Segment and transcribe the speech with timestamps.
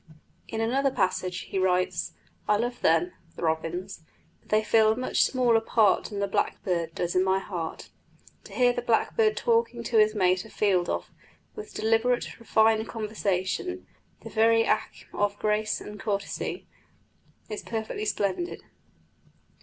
[0.47, 2.13] In another passage he writes:
[2.47, 4.01] "I love them (the robins),
[4.39, 7.91] but they fill a much smaller part than the blackbird does in my heart.
[8.45, 11.11] To hear the blackbird talking to his mate a field off,
[11.55, 13.85] with deliberate, refined conversation,
[14.21, 16.65] the very acme of grace and courtesy,
[17.47, 18.63] is perfectly splendid."